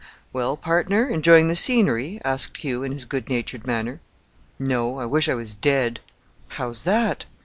"Well, 0.33 0.57
partner, 0.57 1.07
enjoying 1.09 1.47
the 1.47 1.55
scenery?" 1.55 2.19
asked 2.25 2.57
Hugh, 2.63 2.81
in 2.81 2.91
his 2.91 3.05
good 3.05 3.29
natured 3.29 3.67
manner. 3.67 3.99
"No 4.57 4.97
I 4.99 5.05
wish 5.05 5.29
I 5.29 5.35
was 5.35 5.53
dead." 5.53 5.99
"How's 6.53 6.85
that?" 6.85 7.25